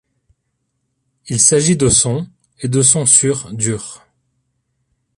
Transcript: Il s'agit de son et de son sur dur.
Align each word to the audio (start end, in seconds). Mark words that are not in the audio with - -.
Il 1.27 1.39
s'agit 1.39 1.77
de 1.77 1.87
son 1.87 2.27
et 2.61 2.67
de 2.67 2.81
son 2.81 3.05
sur 3.05 3.53
dur. 3.53 4.03